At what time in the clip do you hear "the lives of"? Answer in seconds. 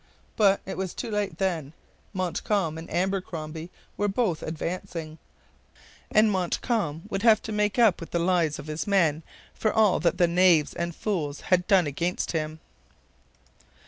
8.09-8.65